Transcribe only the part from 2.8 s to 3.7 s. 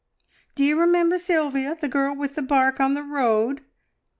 the road?"